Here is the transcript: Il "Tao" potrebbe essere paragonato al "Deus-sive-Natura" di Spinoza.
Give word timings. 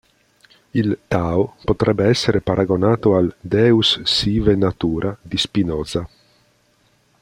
Il 0.71 0.97
"Tao" 1.07 1.57
potrebbe 1.63 2.05
essere 2.07 2.41
paragonato 2.41 3.15
al 3.17 3.31
"Deus-sive-Natura" 3.39 5.15
di 5.21 5.37
Spinoza. 5.37 6.09